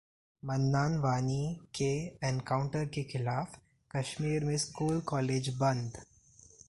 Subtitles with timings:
[0.43, 1.43] mannan Wani
[1.75, 1.89] के
[2.27, 3.59] encounter के खिलाफ
[3.95, 6.01] कश्मीर में स्कूल-कॉलेज बंद